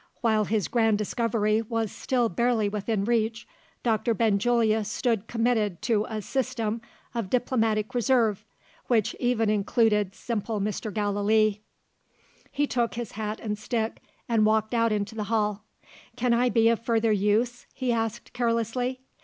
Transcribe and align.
While 0.21 0.45
his 0.45 0.67
grand 0.67 0.97
discovery 0.97 1.61
was 1.61 1.91
still 1.91 2.27
barely 2.27 2.67
within 2.67 3.05
reach, 3.05 3.47
Doctor 3.83 4.15
Benjulia 4.15 4.83
stood 4.83 5.27
committed 5.27 5.79
to 5.83 6.07
a 6.09 6.23
system 6.23 6.81
of 7.13 7.29
diplomatic 7.29 7.93
reserve, 7.93 8.43
which 8.87 9.15
even 9.19 9.47
included 9.51 10.15
simple 10.15 10.59
Mr. 10.59 10.91
Gallilee. 10.91 11.61
He 12.51 12.65
took 12.65 12.95
his 12.95 13.11
hat 13.11 13.39
and 13.41 13.59
stick, 13.59 13.99
and 14.27 14.43
walked 14.43 14.73
out 14.73 14.91
into 14.91 15.13
the 15.13 15.25
hall. 15.25 15.65
"Can 16.15 16.33
I 16.33 16.49
be 16.49 16.67
of 16.69 16.83
further 16.83 17.11
use?" 17.11 17.67
he 17.71 17.91
asked 17.93 18.33
carelessly. 18.33 19.01